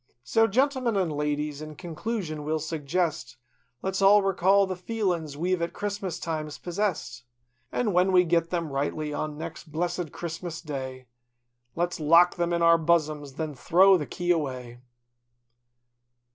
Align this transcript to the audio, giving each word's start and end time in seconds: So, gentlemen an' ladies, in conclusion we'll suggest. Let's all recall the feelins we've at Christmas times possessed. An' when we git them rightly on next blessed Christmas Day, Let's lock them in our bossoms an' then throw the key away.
So, 0.23 0.47
gentlemen 0.47 0.97
an' 0.97 1.11
ladies, 1.11 1.61
in 1.61 1.75
conclusion 1.75 2.43
we'll 2.43 2.57
suggest. 2.57 3.37
Let's 3.83 4.01
all 4.01 4.23
recall 4.23 4.65
the 4.65 4.75
feelins 4.75 5.37
we've 5.37 5.61
at 5.61 5.73
Christmas 5.73 6.19
times 6.19 6.57
possessed. 6.57 7.23
An' 7.71 7.93
when 7.93 8.11
we 8.11 8.23
git 8.23 8.49
them 8.49 8.71
rightly 8.73 9.13
on 9.13 9.37
next 9.37 9.71
blessed 9.71 10.11
Christmas 10.11 10.59
Day, 10.59 11.05
Let's 11.75 11.99
lock 11.99 12.33
them 12.35 12.51
in 12.51 12.63
our 12.63 12.79
bossoms 12.79 13.33
an' 13.33 13.37
then 13.37 13.53
throw 13.53 13.95
the 13.95 14.07
key 14.07 14.31
away. 14.31 14.79